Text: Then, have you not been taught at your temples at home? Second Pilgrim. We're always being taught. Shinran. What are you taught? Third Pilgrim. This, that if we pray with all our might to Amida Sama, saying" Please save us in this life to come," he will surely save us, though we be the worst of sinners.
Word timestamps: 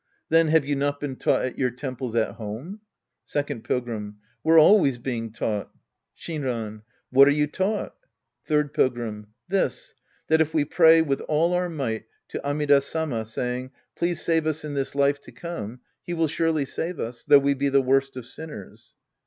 Then, 0.29 0.47
have 0.47 0.65
you 0.65 0.75
not 0.75 0.99
been 0.99 1.15
taught 1.15 1.43
at 1.45 1.59
your 1.59 1.69
temples 1.69 2.15
at 2.15 2.31
home? 2.37 2.79
Second 3.27 3.63
Pilgrim. 3.63 4.17
We're 4.43 4.57
always 4.57 4.97
being 4.97 5.31
taught. 5.31 5.69
Shinran. 6.17 6.81
What 7.11 7.27
are 7.27 7.29
you 7.29 7.45
taught? 7.45 7.95
Third 8.47 8.73
Pilgrim. 8.73 9.27
This, 9.47 9.93
that 10.27 10.41
if 10.41 10.55
we 10.55 10.65
pray 10.65 11.03
with 11.03 11.21
all 11.27 11.53
our 11.53 11.69
might 11.69 12.05
to 12.29 12.43
Amida 12.43 12.81
Sama, 12.81 13.25
saying" 13.25 13.69
Please 13.95 14.19
save 14.19 14.47
us 14.47 14.65
in 14.65 14.73
this 14.73 14.95
life 14.95 15.21
to 15.21 15.31
come," 15.31 15.81
he 16.01 16.15
will 16.15 16.27
surely 16.27 16.65
save 16.65 16.99
us, 16.99 17.23
though 17.23 17.37
we 17.37 17.53
be 17.53 17.69
the 17.69 17.79
worst 17.83 18.17
of 18.17 18.25
sinners. 18.25 18.95